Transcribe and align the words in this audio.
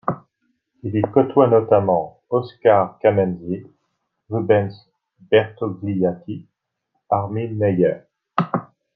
Il 0.81 0.95
y 0.95 1.01
côtoie 1.03 1.45
notamment 1.47 2.23
Oscar 2.31 2.97
Camenzind, 3.03 3.67
Rubens 4.31 4.73
Bertogliati, 5.29 6.47
Armin 7.11 7.49
Meier. 7.51 7.97